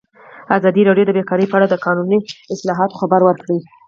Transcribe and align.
ازادي 0.57 0.81
راډیو 0.87 1.07
د 1.07 1.11
بیکاري 1.17 1.45
په 1.49 1.55
اړه 1.57 1.67
د 1.69 1.75
قانوني 1.85 2.19
اصلاحاتو 2.53 2.99
خبر 3.01 3.21
ورکړی. 3.25 3.59